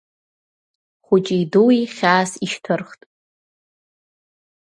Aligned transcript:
Хәыҷи 1.05 1.43
дуи 1.51 1.79
хьаас 1.95 2.31
ишьҭырхт. 2.45 3.01